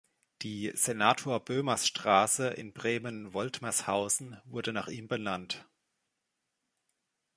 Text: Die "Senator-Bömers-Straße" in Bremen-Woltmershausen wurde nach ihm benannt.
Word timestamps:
Die 0.41 0.71
"Senator-Bömers-Straße" 0.73 2.47
in 2.47 2.73
Bremen-Woltmershausen 2.73 4.41
wurde 4.45 4.73
nach 4.73 4.87
ihm 4.87 5.07
benannt. 5.07 5.67